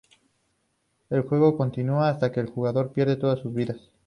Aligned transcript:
El 1.11 1.21
juego 1.21 1.55
continúa 1.55 2.09
hasta 2.09 2.31
que 2.31 2.39
el 2.39 2.47
jugador 2.49 2.91
pierde 2.91 3.17
todas 3.17 3.37
sus 3.39 3.53
vidas. 3.53 3.77